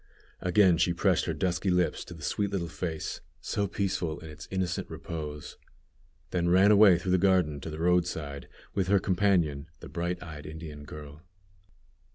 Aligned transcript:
Again 0.39 0.79
she 0.79 0.95
pressed 0.95 1.25
her 1.25 1.33
dusky 1.35 1.69
lips 1.69 2.03
to 2.05 2.15
the 2.15 2.23
sweet 2.23 2.49
little 2.49 2.67
face, 2.69 3.21
so 3.39 3.67
peaceful 3.67 4.17
in 4.17 4.31
its 4.31 4.47
innocent 4.49 4.89
repose, 4.89 5.57
then 6.31 6.49
ran 6.49 6.71
away 6.71 6.97
through 6.97 7.11
the 7.11 7.19
garden 7.19 7.59
to 7.59 7.69
the 7.69 7.77
roadside, 7.77 8.47
with 8.73 8.87
her 8.87 8.97
companion, 8.99 9.67
the 9.79 9.89
bright 9.89 10.23
eyed 10.23 10.47
Indian 10.47 10.85
girl. 10.85 11.21